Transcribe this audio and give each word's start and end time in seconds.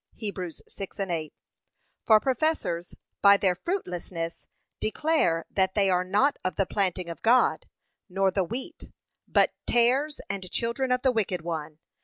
(Heb. 0.19 0.33
6:8) 0.37 1.31
For 2.03 2.19
professors 2.19 2.95
by 3.21 3.37
their 3.37 3.53
fruitlessness 3.53 4.47
declare 4.79 5.45
that 5.51 5.75
they 5.75 5.91
are 5.91 6.03
not 6.03 6.37
of 6.43 6.55
the 6.55 6.65
planting 6.65 7.07
of 7.07 7.21
God, 7.21 7.67
nor 8.09 8.31
the 8.31 8.43
wheat, 8.43 8.89
'but 9.27 9.53
tares 9.67 10.19
and 10.27 10.49
children 10.49 10.91
of 10.91 11.03
the 11.03 11.11
wicked 11.11 11.43
one.' 11.43 11.77